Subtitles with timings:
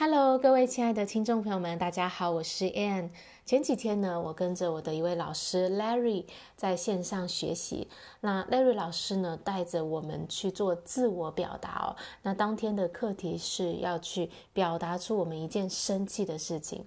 [0.00, 3.10] Hello，各位亲爱的听众朋友们，大家好，我是 Ann。
[3.44, 6.24] 前几天呢，我跟着我的一位老师 Larry
[6.54, 7.88] 在线上学习。
[8.20, 11.96] 那 Larry 老师呢，带着我们去做自我表达哦。
[12.22, 16.86] 那当天的课题是要去表达出我们一件生气的事情。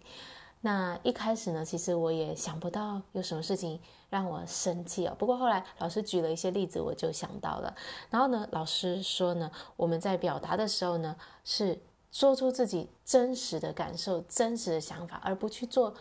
[0.62, 3.78] 那一开始呢，其实我也想不到有什么事情
[4.10, 5.14] 让我生气哦。
[5.20, 7.76] 不过后来老师举了一些例子，我就想到了。
[8.10, 11.78] 然后呢，老师说呢，我们在表达的时候呢，是。
[12.12, 15.96] 说出自己真实的感受、真实的想法，而不去做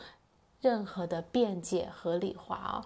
[0.61, 2.85] 任何的辩解、合理化哦。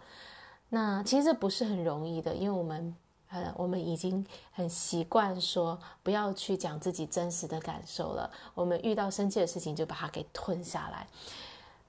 [0.69, 2.95] 那其实不是很容易的，因为我们
[3.30, 8.30] 呃，我们已经很习惯说不要去讲自己真实的感受了。
[8.55, 11.06] 我们遇到生气的事情，就把它给吞下来。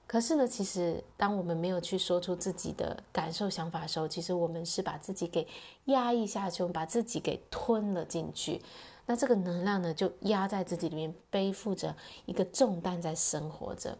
[0.06, 5.46] 可是呢，其实当我们没有去说出自己的感受、想法的时候，其实我们是把自己给
[5.86, 8.62] 压抑下去，我们把自己给吞了进去。
[9.06, 13.96] 那这个能量呢，就压在自己里面，背负着一个重担在生活着。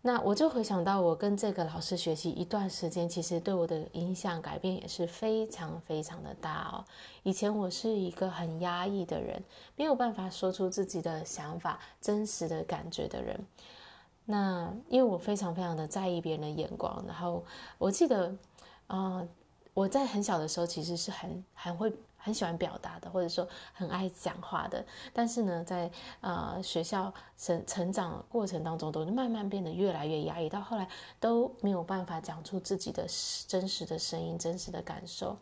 [0.00, 6.84] 那我就回想到，我跟这个老师学习一段时间，其实对我的影响改变也是非常非常的大哦。
[7.22, 9.42] 以前我是一个很压抑的人，
[9.76, 13.38] 没有办法说出自己的想法、真实的感觉的人。
[14.24, 17.44] 那因为我非常非常的在意别人的眼光，然后
[17.76, 18.28] 我记得，
[18.86, 19.28] 啊、呃，
[19.74, 21.92] 我在很小的时候其实是很很会。
[22.18, 30.86] 很喜欢表达的，或者说很爱讲话的，但是呢，在呃学校成成长过程当中，都慢慢变得越来越压抑，到后来
[31.18, 33.06] 都没有办法讲出自己的
[33.46, 35.38] 真实的声音、真实的感受。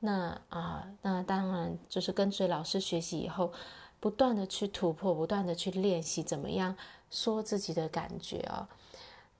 [0.00, 3.52] 那啊、那当然就是跟随老师学习以后，
[4.00, 6.76] 不断的去突破，不断的去练习，怎么样
[7.10, 8.68] 说自己的感觉啊、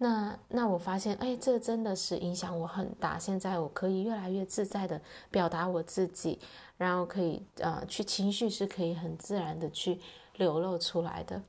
[0.04, 3.18] 那那我发现，哎，这真的是影响我很大。
[3.18, 6.38] 现在我可以越来越自在的表达我自己，
[6.76, 9.98] 然后可以呃，去情绪是可以很自然的去
[10.36, 11.40] 流露出来的。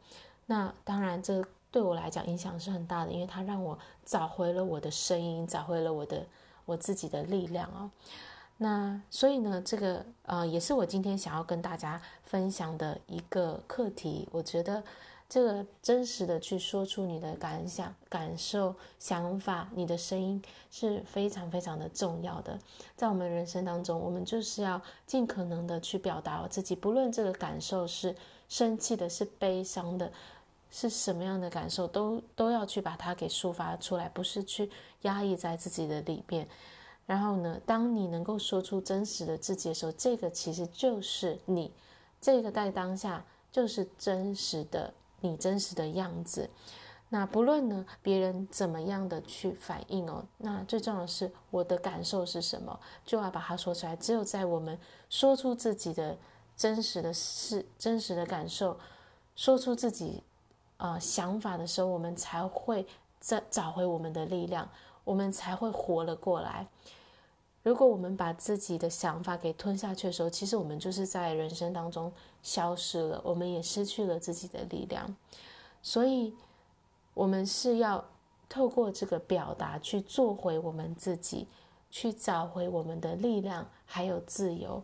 [0.46, 6.26] 那当然，这对我来讲影响是很大的，因为它让我找回了我的声音，找回了我的
[6.64, 7.92] 我自己的力量哦。
[8.56, 14.30] 那所以呢，这个呃，也是我今天想要跟大家分享的一个课题。
[14.32, 14.82] 我觉得。
[15.28, 22.58] 这个真实的去说出你的感想、感受、想法，你的声音是非常非常的重要的。
[22.96, 28.16] 在我们人生当中，我们就是要尽可能的去表达我自己，不论这个感受是
[28.48, 30.12] 生气的、是悲伤的、
[30.70, 34.70] 是什么样的感受，都都要去把它给抒发出来，不是去
[35.02, 36.48] 压抑在自己的里面。
[37.08, 41.72] 然后呢，当你能够说出真实的自己的时候，这个其实就是你，
[42.22, 44.94] 这个在当下就是真实的。
[45.26, 46.50] 你真实的样子，
[47.10, 53.96] 那不论呢别人怎么样的去反应哦，那最重要的是我的感受是什么，就要把它说出来。
[53.96, 54.78] 只有在我们
[55.10, 56.18] 说出自己的
[56.56, 58.78] 真实的事、真实的感受，
[59.36, 60.24] 说出自己
[60.78, 62.86] 啊、想法的时候，我们才会
[63.20, 64.68] 再找回我们的力量，
[65.04, 66.68] 我们才会活了过来。
[67.66, 75.16] 如果我们把自己的想法给吞下去的时候，其实我们就是在人生当中消失了，我们也失去了自己的力量。
[75.82, 76.36] 所以，
[77.16, 78.06] 我们是要
[78.48, 81.48] 透过这个表达去做回我们自己，
[81.90, 84.84] 去找回我们的力量，还有自由。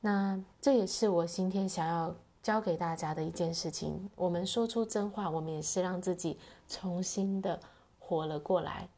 [0.00, 4.08] 那这也是我今天想要教给大家的一件事情。
[4.16, 7.60] 我们说出真话，我们也是让自己重新的
[7.98, 8.88] 活了过来。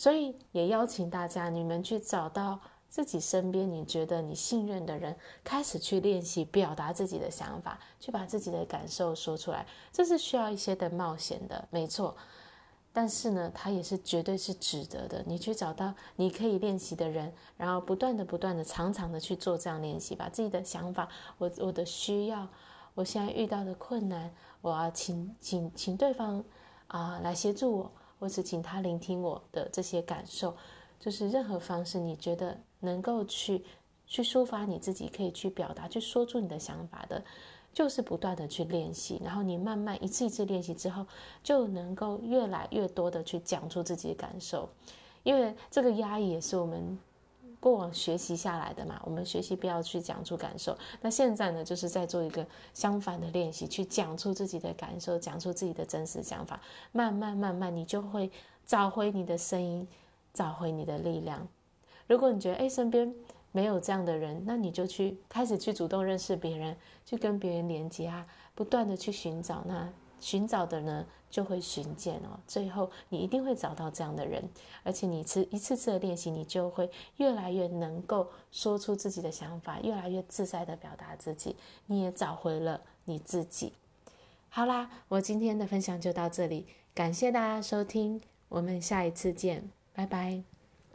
[0.00, 9.66] 所以也邀请大家，你们去找到自己身边你觉得你信任的人，开始去练习表达自己的想法，去把自己的感受说出来。
[9.92, 12.16] 这是需要一些的冒险的，没错。
[12.94, 15.22] 但是呢，它也是绝对是值得的。
[15.26, 21.06] 你去找到你可以练习的人，然后不断的、不断的、常常的去做这样练习，把自己的想法，
[21.36, 22.48] 我我的需要，
[22.94, 26.42] 我现在遇到的困难，我要请请请对方
[26.86, 27.92] 啊、来协助我。
[28.20, 30.54] 或是请他聆听我的这些感受，
[31.00, 33.64] 就是任何方式，你觉得能够去
[34.06, 37.24] 去抒发你自己，可以去表达，去说出你的想法的，
[37.72, 41.04] 就是不断的去练习，然后你慢慢一次一次练习之后，
[41.42, 44.68] 就能够越来越多的去讲出自己的感受，
[45.22, 46.98] 因为这个压抑也是我们。
[47.60, 50.76] 过往学习下来的嘛，我们学习不要去讲出感受。
[51.02, 56.58] 那现在呢，就是在做一个相反的练习，去讲出自己的感受，讲出自己的真实想法。
[56.90, 58.30] 慢慢慢慢，你就会
[58.64, 59.86] 找回你的声音，
[60.32, 61.46] 找回你的力量。
[62.06, 63.14] 如果你觉得诶，身边
[63.52, 66.74] 没有这样的人，那你就去开始去主动认识别人，
[67.04, 69.88] 去跟别人连接啊，不断的去寻找那。
[70.20, 72.38] 寻找的呢，就会寻见哦。
[72.46, 74.48] 最后，你一定会找到这样的人，
[74.84, 81.56] 而且你一次一次次的练习，你就会越来越能够说出自己的想法，越来越自在的表达自己。
[81.86, 83.72] 你也找回了你自己。
[84.48, 90.49] 好啦，我今天的分享就到这里，感谢大家收听，我们下一次见，拜拜。